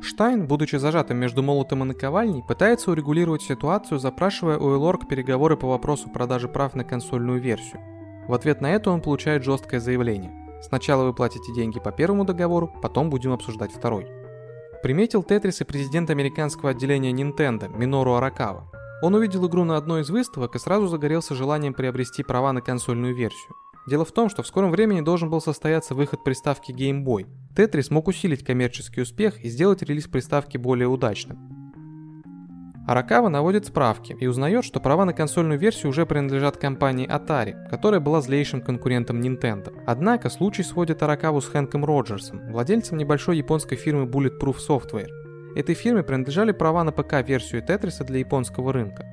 Штайн, 0.00 0.46
будучи 0.46 0.76
зажатым 0.76 1.16
между 1.18 1.42
молотом 1.42 1.82
и 1.82 1.86
наковальней, 1.86 2.42
пытается 2.42 2.90
урегулировать 2.90 3.42
ситуацию, 3.42 3.98
запрашивая 3.98 4.58
у 4.58 4.74
Элорг 4.74 5.08
переговоры 5.08 5.56
по 5.56 5.68
вопросу 5.68 6.08
продажи 6.08 6.48
прав 6.48 6.74
на 6.74 6.84
консольную 6.84 7.40
версию. 7.40 7.80
В 8.28 8.34
ответ 8.34 8.60
на 8.60 8.70
это 8.70 8.90
он 8.90 9.00
получает 9.00 9.42
жесткое 9.42 9.80
заявление. 9.80 10.30
Сначала 10.62 11.04
вы 11.04 11.14
платите 11.14 11.52
деньги 11.52 11.80
по 11.80 11.90
первому 11.90 12.24
договору, 12.24 12.72
потом 12.80 13.10
будем 13.10 13.32
обсуждать 13.32 13.72
второй. 13.72 14.06
Приметил 14.82 15.24
Тетрис 15.24 15.60
и 15.60 15.64
президент 15.64 16.10
американского 16.10 16.70
отделения 16.70 17.12
Nintendo 17.12 17.68
Минору 17.76 18.14
Аракава. 18.14 18.70
Он 19.02 19.14
увидел 19.14 19.46
игру 19.48 19.64
на 19.64 19.76
одной 19.76 20.02
из 20.02 20.10
выставок 20.10 20.54
и 20.54 20.58
сразу 20.58 20.86
загорелся 20.86 21.34
желанием 21.34 21.74
приобрести 21.74 22.22
права 22.22 22.52
на 22.52 22.60
консольную 22.60 23.14
версию. 23.14 23.54
Дело 23.88 24.04
в 24.04 24.12
том, 24.12 24.28
что 24.28 24.42
в 24.42 24.46
скором 24.46 24.70
времени 24.70 25.00
должен 25.00 25.30
был 25.30 25.40
состояться 25.40 25.94
выход 25.94 26.22
приставки 26.22 26.72
Game 26.72 27.04
Boy. 27.04 27.26
Tetris 27.58 27.88
смог 27.88 28.06
усилить 28.06 28.44
коммерческий 28.44 29.00
успех 29.00 29.44
и 29.44 29.48
сделать 29.48 29.82
релиз 29.82 30.06
приставки 30.06 30.56
более 30.56 30.86
удачным. 30.86 31.38
Аракава 32.86 33.28
наводит 33.28 33.66
справки 33.66 34.16
и 34.18 34.28
узнает, 34.28 34.64
что 34.64 34.78
права 34.78 35.04
на 35.04 35.12
консольную 35.12 35.58
версию 35.58 35.90
уже 35.90 36.06
принадлежат 36.06 36.56
компании 36.56 37.08
Atari, 37.08 37.68
которая 37.68 38.00
была 38.00 38.20
злейшим 38.20 38.62
конкурентом 38.62 39.20
Nintendo. 39.20 39.76
Однако 39.86 40.30
случай 40.30 40.62
сводит 40.62 41.02
Аракаву 41.02 41.40
с 41.40 41.48
Хэнком 41.48 41.84
Роджерсом, 41.84 42.52
владельцем 42.52 42.96
небольшой 42.96 43.38
японской 43.38 43.74
фирмы 43.74 44.04
Bulletproof 44.04 44.58
Software. 44.66 45.10
Этой 45.56 45.74
фирме 45.74 46.04
принадлежали 46.04 46.52
права 46.52 46.84
на 46.84 46.92
ПК-версию 46.92 47.62
Тетриса 47.62 48.04
для 48.04 48.20
японского 48.20 48.72
рынка. 48.72 49.04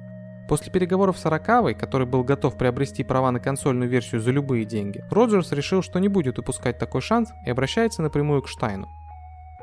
После 0.47 0.71
переговоров 0.71 1.17
с 1.17 1.25
Аракавой, 1.25 1.73
который 1.73 2.05
был 2.05 2.23
готов 2.23 2.57
приобрести 2.57 3.03
права 3.03 3.31
на 3.31 3.39
консольную 3.39 3.89
версию 3.89 4.21
за 4.21 4.31
любые 4.31 4.65
деньги, 4.65 5.03
Роджерс 5.09 5.51
решил, 5.51 5.81
что 5.81 5.99
не 5.99 6.07
будет 6.07 6.37
упускать 6.37 6.77
такой 6.77 7.01
шанс 7.01 7.33
и 7.45 7.49
обращается 7.49 8.03
напрямую 8.03 8.43
к 8.43 8.47
Штайну. 8.47 8.87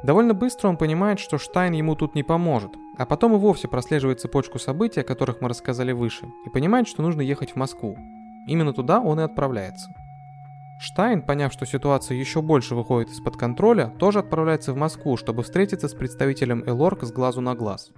Довольно 0.03 0.35
быстро 0.35 0.69
он 0.69 0.77
понимает, 0.77 1.21
что 1.21 1.39
Штайн 1.39 1.75
ему 1.75 1.95
тут 1.95 2.17
не 2.17 2.25
поможет, 2.25 2.73
а 2.99 3.07
потом 3.07 3.35
и 3.35 3.39
вовсе 3.39 3.69
прослеживает 3.69 4.21
цепочку 4.21 4.59
событий, 4.59 5.01
о 5.01 5.05
которых 5.05 5.41
мы 5.41 5.49
рассказали 5.49 5.93
выше, 5.93 6.27
и 6.45 6.51
понимает, 6.51 6.89
что 6.89 7.03
нужно 7.03 7.21
ехать 7.21 7.53
в 7.53 7.57
Москву. 7.57 7.97
Именно 8.49 8.73
туда 8.73 9.01
он 9.01 9.21
и 9.21 9.23
отправляется. 9.23 9.89
Штайн, 10.81 11.23
поняв, 11.23 11.53
что 11.53 11.65
ситуация 11.65 12.17
еще 12.17 12.43
больше 12.43 12.75
выходит 12.75 13.11
из-под 13.11 13.37
контроля, 13.37 13.93
тоже 14.01 14.19
отправляется 14.19 14.73
в 14.73 14.77
Москву, 14.77 15.17
чтобы 15.17 15.45
встретиться 15.45 15.87
с 15.87 15.95
представителем 15.95 16.65
Элорк 16.67 17.05
с 17.05 17.13
глазу 17.13 17.41
на 17.41 17.55
глаз. 17.55 17.93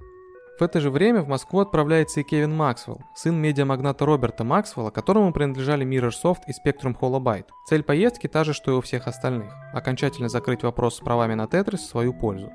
В 0.56 0.62
это 0.62 0.80
же 0.80 0.90
время 0.90 1.22
в 1.22 1.28
Москву 1.28 1.58
отправляется 1.58 2.20
и 2.20 2.22
Кевин 2.22 2.54
Максвелл, 2.54 3.00
сын 3.16 3.34
медиамагната 3.34 4.06
Роберта 4.06 4.44
Максвелла, 4.44 4.90
которому 4.90 5.32
принадлежали 5.32 5.84
Mirrorsoft 5.84 6.42
и 6.46 6.52
Spectrum 6.52 6.96
Holobyte. 7.00 7.46
Цель 7.68 7.82
поездки 7.82 8.28
та 8.28 8.44
же, 8.44 8.52
что 8.52 8.70
и 8.70 8.74
у 8.74 8.80
всех 8.80 9.08
остальных– 9.08 9.52
окончательно 9.74 10.28
закрыть 10.28 10.62
вопрос 10.62 10.96
с 10.96 11.00
правами 11.00 11.34
на 11.34 11.48
Тетрис 11.48 11.80
в 11.80 11.88
свою 11.88 12.14
пользу. 12.14 12.52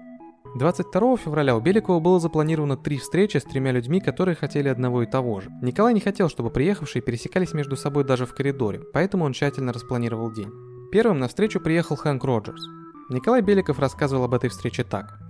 22 0.56 1.18
февраля 1.18 1.58
у 1.58 1.60
Беликова 1.60 2.00
было 2.00 2.22
запланировано 2.22 2.78
три 2.78 2.98
встречи 2.98 3.38
с 3.38 3.44
тремя 3.44 3.74
людьми, 3.74 4.00
которые 4.00 4.36
хотели 4.36 4.70
одного 4.70 5.04
и 5.04 5.06
того 5.06 5.42
же. 5.42 5.50
Николай 5.62 5.94
не 5.94 6.00
хотел, 6.00 6.30
чтобы 6.30 6.52
приехавшие 6.52 7.02
пересекались 7.02 7.54
между 7.54 7.76
собой 7.76 8.06
даже 8.06 8.26
в 8.26 8.34
коридоре, 8.34 8.80
поэтому 8.94 9.26
он 9.26 9.34
тщательно 9.34 9.74
распланировал 9.74 10.32
день. 10.32 10.52
Первым 10.92 11.20
на 11.20 11.28
встречу 11.28 11.60
приехал 11.60 11.98
Хэнк 11.98 12.24
Роджерс. 12.24 12.66
Николай 13.10 13.42
Беликов 13.42 13.78
рассказывал 13.78 14.24
об 14.24 14.34
этой 14.34 14.50
встрече 14.50 14.86
так. 14.86 15.29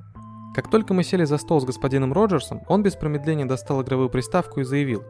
Как 0.55 0.69
только 0.69 0.93
мы 0.93 1.03
сели 1.03 1.25
за 1.25 1.37
стол 1.37 1.61
с 1.61 1.65
господином 1.65 2.13
Роджерсом, 2.13 2.61
он 2.67 2.83
без 2.83 2.95
промедления 2.95 3.45
достал 3.45 3.81
игровую 3.81 4.09
приставку 4.09 4.59
и 4.59 4.63
заявил 4.63 5.03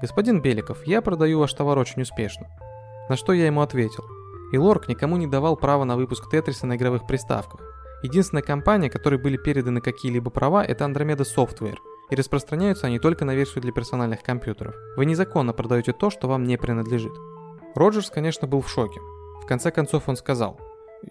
«Господин 0.00 0.40
Беликов, 0.40 0.86
я 0.86 1.02
продаю 1.02 1.40
ваш 1.40 1.52
товар 1.52 1.78
очень 1.78 2.02
успешно». 2.02 2.48
На 3.08 3.16
что 3.16 3.32
я 3.32 3.46
ему 3.46 3.60
ответил 3.60 4.04
и 4.54 4.58
Лорк 4.58 4.86
никому 4.86 5.16
не 5.16 5.26
давал 5.26 5.56
права 5.56 5.84
на 5.84 5.96
выпуск 5.96 6.30
Тетриса 6.30 6.66
на 6.66 6.76
игровых 6.76 7.08
приставках. 7.08 7.60
Единственная 8.04 8.42
компания, 8.42 8.88
которой 8.88 9.16
были 9.16 9.36
переданы 9.36 9.80
какие-либо 9.80 10.30
права, 10.30 10.64
это 10.64 10.84
Andromeda 10.84 11.24
Software, 11.24 11.78
и 12.10 12.14
распространяются 12.14 12.86
они 12.86 13.00
только 13.00 13.24
на 13.24 13.34
версию 13.34 13.62
для 13.62 13.72
персональных 13.72 14.22
компьютеров. 14.22 14.76
Вы 14.96 15.06
незаконно 15.06 15.52
продаете 15.52 15.92
то, 15.92 16.08
что 16.08 16.28
вам 16.28 16.44
не 16.44 16.56
принадлежит. 16.56 17.14
Роджерс, 17.74 18.10
конечно, 18.10 18.46
был 18.46 18.60
в 18.60 18.70
шоке. 18.70 19.00
В 19.42 19.46
конце 19.46 19.72
концов 19.72 20.08
он 20.08 20.14
сказал, 20.14 20.60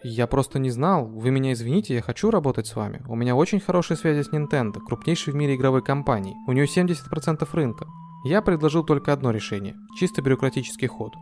«Я 0.02 0.28
просто 0.28 0.60
не 0.60 0.70
знал, 0.70 1.06
вы 1.06 1.30
меня 1.30 1.54
извините, 1.54 1.94
я 1.94 2.02
хочу 2.02 2.32
работать 2.32 2.68
с 2.68 2.76
вами. 2.76 3.02
У 3.08 3.16
меня 3.16 3.36
очень 3.36 3.60
хорошие 3.60 3.98
связи 3.98 4.24
с 4.24 4.32
Nintendo, 4.32 4.80
крупнейшей 4.80 5.34
в 5.34 5.36
мире 5.36 5.56
игровой 5.56 5.84
компании. 5.84 6.36
У 6.48 6.52
нее 6.54 6.66
70% 6.66 7.48
рынка. 7.54 7.86
Я 8.24 8.42
предложил 8.42 8.84
только 8.84 9.12
одно 9.12 9.32
решение, 9.32 9.76
чисто 10.00 10.22
бюрократический 10.22 10.88
ход. 10.88 11.14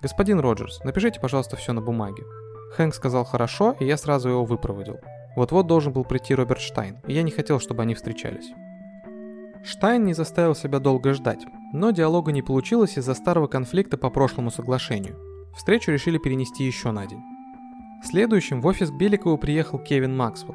«Господин 0.00 0.38
Роджерс, 0.38 0.80
напишите, 0.84 1.20
пожалуйста, 1.20 1.56
все 1.56 1.72
на 1.72 1.80
бумаге». 1.80 2.22
Хэнк 2.76 2.94
сказал 2.94 3.24
«хорошо», 3.24 3.74
и 3.80 3.84
я 3.84 3.96
сразу 3.96 4.28
его 4.28 4.44
выпроводил. 4.44 4.98
Вот-вот 5.34 5.66
должен 5.66 5.92
был 5.92 6.04
прийти 6.04 6.34
Роберт 6.34 6.60
Штайн, 6.60 6.98
и 7.08 7.12
я 7.12 7.22
не 7.22 7.32
хотел, 7.32 7.58
чтобы 7.58 7.82
они 7.82 7.94
встречались. 7.94 8.52
Штайн 9.64 10.04
не 10.04 10.14
заставил 10.14 10.54
себя 10.54 10.78
долго 10.78 11.14
ждать, 11.14 11.44
но 11.72 11.90
диалога 11.90 12.30
не 12.32 12.42
получилось 12.42 12.96
из-за 12.96 13.14
старого 13.14 13.48
конфликта 13.48 13.96
по 13.96 14.08
прошлому 14.10 14.50
соглашению. 14.50 15.16
Встречу 15.56 15.90
решили 15.90 16.18
перенести 16.18 16.64
еще 16.64 16.92
на 16.92 17.06
день. 17.06 17.22
Следующим 18.02 18.60
в 18.60 18.66
офис 18.66 18.90
к 18.90 18.94
Беликову 18.94 19.38
приехал 19.38 19.78
Кевин 19.78 20.16
Максвелл. 20.16 20.54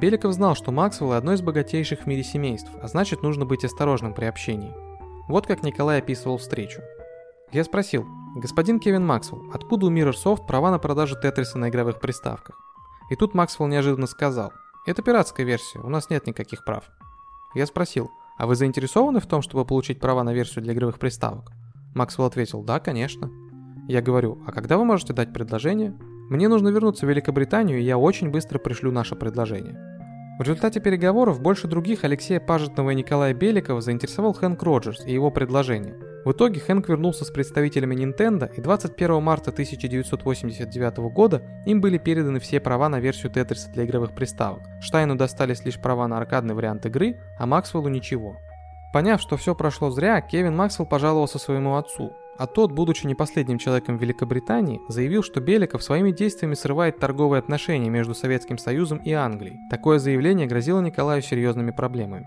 Беликов 0.00 0.32
знал, 0.32 0.54
что 0.54 0.72
Максвелл 0.72 1.12
одно 1.12 1.32
из 1.32 1.42
богатейших 1.42 2.00
в 2.00 2.06
мире 2.06 2.22
семейств, 2.22 2.70
а 2.82 2.88
значит 2.88 3.22
нужно 3.22 3.44
быть 3.44 3.64
осторожным 3.64 4.14
при 4.14 4.24
общении. 4.24 4.72
Вот 5.28 5.46
как 5.46 5.62
Николай 5.62 5.98
описывал 5.98 6.38
встречу. 6.38 6.80
Я 7.52 7.64
спросил, 7.64 8.06
Господин 8.34 8.80
Кевин 8.80 9.06
Максвелл, 9.06 9.44
откуда 9.52 9.86
у 9.86 9.92
Mirrorsoft 9.92 10.44
права 10.46 10.72
на 10.72 10.80
продажу 10.80 11.14
Тетриса 11.14 11.56
на 11.56 11.68
игровых 11.68 12.00
приставках? 12.00 12.58
И 13.08 13.14
тут 13.14 13.32
Максвелл 13.32 13.68
неожиданно 13.68 14.08
сказал, 14.08 14.52
это 14.86 15.02
пиратская 15.02 15.46
версия, 15.46 15.78
у 15.78 15.88
нас 15.88 16.10
нет 16.10 16.26
никаких 16.26 16.64
прав. 16.64 16.90
Я 17.54 17.66
спросил, 17.66 18.10
а 18.36 18.48
вы 18.48 18.56
заинтересованы 18.56 19.20
в 19.20 19.26
том, 19.26 19.40
чтобы 19.40 19.64
получить 19.64 20.00
права 20.00 20.24
на 20.24 20.34
версию 20.34 20.64
для 20.64 20.74
игровых 20.74 20.98
приставок? 20.98 21.52
Максвелл 21.94 22.26
ответил, 22.26 22.62
да, 22.64 22.80
конечно. 22.80 23.30
Я 23.86 24.02
говорю, 24.02 24.42
а 24.48 24.50
когда 24.50 24.76
вы 24.76 24.84
можете 24.84 25.12
дать 25.12 25.32
предложение? 25.32 25.96
Мне 26.30 26.48
нужно 26.48 26.68
вернуться 26.68 27.06
в 27.06 27.08
Великобританию, 27.08 27.78
и 27.78 27.84
я 27.84 27.98
очень 27.98 28.30
быстро 28.30 28.58
пришлю 28.58 28.92
наше 28.92 29.16
предложение. 29.16 29.76
В 30.38 30.42
результате 30.42 30.80
переговоров 30.80 31.40
больше 31.40 31.68
других 31.68 32.04
Алексея 32.04 32.40
Пажетного 32.40 32.90
и 32.90 32.94
Николая 32.94 33.34
Беликова 33.34 33.80
заинтересовал 33.80 34.32
Хэнк 34.32 34.62
Роджерс 34.62 35.04
и 35.06 35.12
его 35.12 35.30
предложение– 35.30 35.96
в 36.24 36.32
итоге 36.32 36.58
Хэнк 36.58 36.88
вернулся 36.88 37.26
с 37.26 37.30
представителями 37.30 37.94
Nintendo, 37.94 38.50
и 38.56 38.62
21 38.62 39.22
марта 39.22 39.50
1989 39.50 40.96
года 41.12 41.42
им 41.66 41.82
были 41.82 41.98
переданы 41.98 42.40
все 42.40 42.60
права 42.60 42.88
на 42.88 42.98
версию 42.98 43.30
Тетриса 43.30 43.68
для 43.70 43.84
игровых 43.84 44.14
приставок. 44.14 44.62
Штайну 44.80 45.16
достались 45.16 45.66
лишь 45.66 45.78
права 45.78 46.08
на 46.08 46.16
аркадный 46.16 46.54
вариант 46.54 46.86
игры, 46.86 47.20
а 47.38 47.44
Максвеллу 47.44 47.88
ничего. 47.88 48.36
Поняв, 48.94 49.20
что 49.20 49.36
все 49.36 49.54
прошло 49.54 49.90
зря, 49.90 50.18
Кевин 50.22 50.56
Максвелл 50.56 50.86
пожаловался 50.86 51.38
своему 51.38 51.76
отцу, 51.76 52.14
а 52.38 52.46
тот, 52.46 52.72
будучи 52.72 53.06
не 53.06 53.14
последним 53.14 53.58
человеком 53.58 53.96
в 53.96 54.00
Великобритании, 54.00 54.80
заявил, 54.88 55.22
что 55.22 55.40
Беликов 55.40 55.82
своими 55.82 56.10
действиями 56.10 56.54
срывает 56.54 56.98
торговые 56.98 57.38
отношения 57.38 57.90
между 57.90 58.14
Советским 58.14 58.58
Союзом 58.58 58.98
и 58.98 59.12
Англией. 59.12 59.58
Такое 59.70 59.98
заявление 59.98 60.46
грозило 60.46 60.80
Николаю 60.80 61.22
серьезными 61.22 61.70
проблемами. 61.70 62.26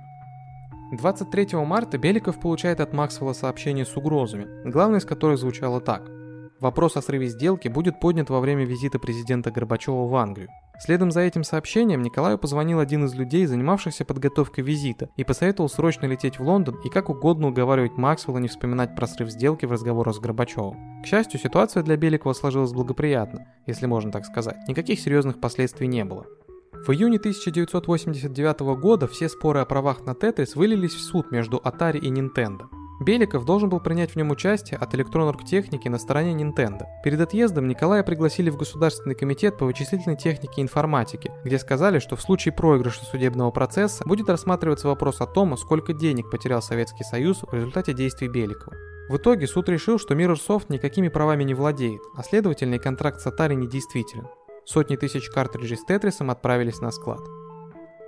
23 0.91 1.57
марта 1.65 1.97
Беликов 1.97 2.39
получает 2.39 2.79
от 2.79 2.93
Максвелла 2.93 3.33
сообщение 3.33 3.85
с 3.85 3.97
угрозами, 3.97 4.47
главное 4.63 4.99
из 4.99 5.05
которых 5.05 5.37
звучало 5.37 5.81
так. 5.81 6.16
Вопрос 6.59 6.97
о 6.97 7.01
срыве 7.01 7.27
сделки 7.27 7.67
будет 7.67 7.99
поднят 7.99 8.29
во 8.29 8.39
время 8.39 8.65
визита 8.65 8.97
президента 8.97 9.51
Горбачева 9.51 10.07
в 10.07 10.15
Англию. 10.15 10.49
Следом 10.79 11.11
за 11.11 11.21
этим 11.21 11.43
сообщением 11.43 12.01
Николаю 12.01 12.37
позвонил 12.37 12.79
один 12.79 13.05
из 13.05 13.13
людей, 13.13 13.45
занимавшихся 13.45 14.05
подготовкой 14.05 14.63
визита, 14.63 15.09
и 15.17 15.23
посоветовал 15.23 15.69
срочно 15.69 16.05
лететь 16.05 16.39
в 16.39 16.43
Лондон 16.43 16.79
и 16.83 16.89
как 16.89 17.09
угодно 17.09 17.49
уговаривать 17.49 17.97
Максвелла 17.97 18.39
не 18.39 18.47
вспоминать 18.47 18.95
про 18.95 19.07
срыв 19.07 19.29
сделки 19.29 19.65
в 19.65 19.71
разговорах 19.71 20.15
с 20.15 20.19
Горбачевым. 20.19 21.01
К 21.03 21.07
счастью, 21.07 21.39
ситуация 21.39 21.83
для 21.83 21.95
Беликова 21.95 22.33
сложилась 22.33 22.73
благоприятно, 22.73 23.47
если 23.67 23.85
можно 23.85 24.11
так 24.11 24.25
сказать. 24.25 24.57
Никаких 24.67 24.99
серьезных 24.99 25.39
последствий 25.39 25.87
не 25.87 26.05
было. 26.05 26.25
В 26.73 26.91
июне 26.91 27.17
1989 27.17 28.59
года 28.79 29.07
все 29.07 29.29
споры 29.29 29.59
о 29.59 29.65
правах 29.65 30.05
на 30.05 30.15
Тетрис 30.15 30.55
вылились 30.55 30.93
в 30.93 31.01
суд 31.01 31.31
между 31.31 31.57
Atari 31.57 31.99
и 31.99 32.09
Nintendo. 32.09 32.67
Беликов 32.99 33.45
должен 33.45 33.69
был 33.69 33.79
принять 33.79 34.11
в 34.11 34.15
нем 34.15 34.31
участие 34.31 34.77
от 34.77 34.93
электронорг 34.95 35.45
техники 35.45 35.87
на 35.87 35.99
стороне 35.99 36.33
Nintendo. 36.33 36.85
Перед 37.03 37.21
отъездом 37.21 37.67
Николая 37.67 38.03
пригласили 38.03 38.49
в 38.49 38.57
Государственный 38.57 39.15
комитет 39.15 39.57
по 39.57 39.65
вычислительной 39.65 40.17
технике 40.17 40.61
и 40.61 40.63
информатике, 40.63 41.31
где 41.43 41.59
сказали, 41.59 41.99
что 41.99 42.15
в 42.15 42.21
случае 42.21 42.53
проигрыша 42.53 43.05
судебного 43.05 43.51
процесса 43.51 44.03
будет 44.05 44.29
рассматриваться 44.29 44.87
вопрос 44.87 45.21
о 45.21 45.27
том, 45.27 45.55
сколько 45.57 45.93
денег 45.93 46.31
потерял 46.31 46.61
Советский 46.61 47.03
Союз 47.03 47.43
в 47.43 47.53
результате 47.53 47.93
действий 47.93 48.27
Беликова. 48.27 48.75
В 49.09 49.17
итоге 49.17 49.47
суд 49.47 49.69
решил, 49.69 49.99
что 49.99 50.15
Mirrorsoft 50.15 50.65
никакими 50.69 51.07
правами 51.07 51.43
не 51.43 51.53
владеет, 51.53 52.01
а 52.15 52.23
следовательно 52.23 52.75
и 52.75 52.79
контракт 52.79 53.21
с 53.21 53.27
Atari 53.27 53.55
недействителен. 53.55 54.27
Сотни 54.65 54.97
тысяч 54.97 55.29
картриджей 55.29 55.77
с 55.77 55.85
Тетрисом 55.85 56.29
отправились 56.29 56.81
на 56.81 56.91
склад. 56.91 57.21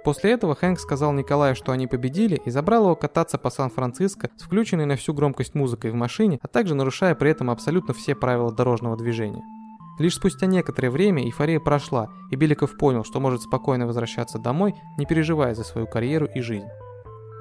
После 0.04 0.32
этого 0.32 0.56
Хэнк 0.56 0.80
сказал 0.80 1.12
Николаю, 1.12 1.56
что 1.56 1.72
они 1.72 1.86
победили, 1.86 2.42
и 2.46 2.50
забрал 2.50 2.86
его 2.86 2.96
кататься 2.96 3.38
по 3.38 3.50
Сан-Франциско 3.50 4.30
с 4.38 4.44
включенной 4.44 4.86
на 4.86 4.96
всю 4.96 5.14
громкость 5.14 5.56
музыкой 5.56 5.92
в 5.92 5.96
машине, 5.96 6.40
а 6.42 6.48
также 6.48 6.74
нарушая 6.74 7.16
при 7.16 7.32
этом 7.32 7.50
абсолютно 7.50 7.94
все 7.94 8.16
правила 8.16 8.52
дорожного 8.52 8.96
движения. 8.96 9.44
Лишь 10.00 10.16
спустя 10.16 10.46
некоторое 10.46 10.90
время 10.90 11.26
эйфория 11.26 11.60
прошла, 11.60 12.10
и 12.32 12.38
Беликов 12.38 12.78
понял, 12.78 13.04
что 13.04 13.20
может 13.20 13.42
спокойно 13.42 13.86
возвращаться 13.86 14.40
домой, 14.40 14.74
не 14.98 15.06
переживая 15.06 15.54
за 15.54 15.66
свою 15.66 15.88
карьеру 15.88 16.26
и 16.34 16.40
жизнь. 16.40 16.68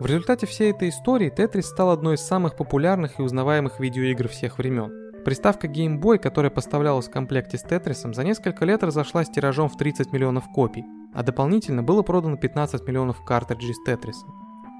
В 0.01 0.07
результате 0.07 0.47
всей 0.47 0.73
этой 0.73 0.89
истории 0.89 1.31
Тетрис 1.31 1.67
стал 1.67 1.91
одной 1.91 2.17
из 2.17 2.21
самых 2.21 2.57
популярных 2.57 3.19
и 3.19 3.23
узнаваемых 3.23 3.79
видеоигр 3.79 4.29
всех 4.29 4.59
времен. 4.59 4.93
Приставка 5.25 5.69
Game 5.69 6.01
Boy, 6.01 6.19
которая 6.19 6.51
поставлялась 6.51 7.07
в 7.07 7.13
комплекте 7.13 7.59
с 7.59 7.63
Тетрисом, 7.63 8.15
за 8.15 8.25
несколько 8.25 8.65
лет 8.65 8.83
разошлась 8.83 9.29
тиражом 9.29 9.69
в 9.69 9.77
30 9.77 10.13
миллионов 10.13 10.45
копий, 10.53 10.85
а 11.15 11.23
дополнительно 11.23 11.83
было 11.83 12.03
продано 12.03 12.37
15 12.37 12.87
миллионов 12.87 13.25
картриджей 13.25 13.75
с 13.75 13.83
Тетрисом. 13.83 14.35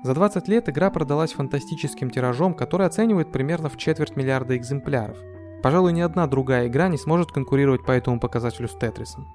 За 0.05 0.15
20 0.15 0.47
лет 0.49 0.69
игра 0.69 0.91
продалась 0.91 1.33
фантастическим 1.33 2.11
тиражом, 2.11 2.55
который 2.55 2.87
оценивает 2.87 3.33
примерно 3.33 3.69
в 3.69 3.77
четверть 3.77 4.17
миллиарда 4.17 4.57
экземпляров. 4.57 5.19
Пожалуй, 5.63 5.93
ни 5.93 6.01
одна 6.01 6.27
другая 6.27 6.69
игра 6.69 6.89
не 6.89 6.99
сможет 6.99 7.33
конкурировать 7.33 7.85
по 7.85 7.91
этому 7.91 8.21
показателю 8.21 8.69
с 8.69 8.77
Тетрисом. 8.77 9.27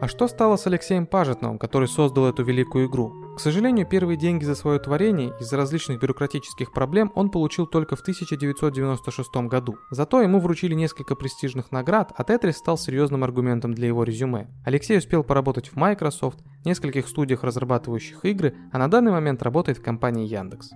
А 0.00 0.08
что 0.08 0.26
стало 0.28 0.56
с 0.56 0.66
Алексеем 0.66 1.06
Пажетновым, 1.06 1.58
который 1.58 1.88
создал 1.88 2.26
эту 2.26 2.44
великую 2.44 2.88
игру? 2.88 3.25
К 3.36 3.40
сожалению, 3.40 3.86
первые 3.86 4.16
деньги 4.16 4.44
за 4.44 4.54
свое 4.54 4.78
творение 4.78 5.34
из-за 5.38 5.58
различных 5.58 6.00
бюрократических 6.00 6.72
проблем 6.72 7.12
он 7.14 7.30
получил 7.30 7.66
только 7.66 7.94
в 7.94 8.00
1996 8.00 9.36
году. 9.46 9.76
Зато 9.90 10.22
ему 10.22 10.40
вручили 10.40 10.72
несколько 10.72 11.14
престижных 11.14 11.70
наград, 11.70 12.14
а 12.16 12.24
Тетрис 12.24 12.56
стал 12.56 12.78
серьезным 12.78 13.24
аргументом 13.24 13.74
для 13.74 13.88
его 13.88 14.04
резюме. 14.04 14.48
Алексей 14.64 14.96
успел 14.96 15.22
поработать 15.22 15.68
в 15.68 15.76
Microsoft, 15.76 16.38
нескольких 16.64 17.06
студиях, 17.06 17.44
разрабатывающих 17.44 18.24
игры, 18.24 18.54
а 18.72 18.78
на 18.78 18.88
данный 18.88 19.12
момент 19.12 19.42
работает 19.42 19.76
в 19.76 19.82
компании 19.82 20.26
Яндекс. 20.26 20.70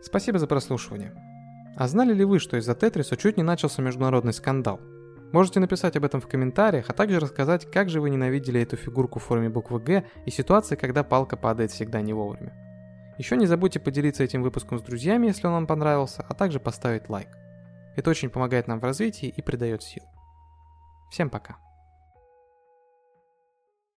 Спасибо 0.00 0.38
за 0.38 0.46
прослушивание. 0.46 1.12
А 1.76 1.88
знали 1.88 2.14
ли 2.14 2.24
вы, 2.24 2.38
что 2.38 2.56
из-за 2.56 2.74
Тетриса 2.74 3.18
чуть 3.18 3.36
не 3.36 3.42
начался 3.42 3.82
международный 3.82 4.32
скандал? 4.32 4.80
Можете 5.32 5.60
написать 5.60 5.96
об 5.96 6.04
этом 6.04 6.20
в 6.20 6.26
комментариях, 6.26 6.86
а 6.88 6.92
также 6.92 7.20
рассказать, 7.20 7.70
как 7.70 7.88
же 7.88 8.00
вы 8.00 8.10
ненавидели 8.10 8.60
эту 8.60 8.76
фигурку 8.76 9.20
в 9.20 9.22
форме 9.22 9.48
буквы 9.48 9.78
«Г» 9.78 10.04
и 10.26 10.30
ситуации, 10.30 10.74
когда 10.74 11.04
палка 11.04 11.36
падает 11.36 11.70
всегда 11.70 12.00
не 12.00 12.12
вовремя. 12.12 12.52
Еще 13.16 13.36
не 13.36 13.46
забудьте 13.46 13.78
поделиться 13.78 14.24
этим 14.24 14.42
выпуском 14.42 14.78
с 14.78 14.82
друзьями, 14.82 15.28
если 15.28 15.46
он 15.46 15.52
вам 15.52 15.66
понравился, 15.66 16.24
а 16.28 16.34
также 16.34 16.58
поставить 16.58 17.08
лайк. 17.08 17.28
Это 17.96 18.10
очень 18.10 18.30
помогает 18.30 18.66
нам 18.66 18.80
в 18.80 18.84
развитии 18.84 19.28
и 19.28 19.42
придает 19.42 19.82
сил. 19.82 20.02
Всем 21.10 21.30
пока. 21.30 21.58